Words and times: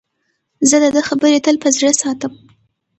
زه 0.69 0.75
د 0.83 0.85
ده 0.95 1.01
خبرې 1.09 1.39
تل 1.45 1.55
په 1.63 1.69
زړه 1.75 1.91
ساتم. 2.01 2.33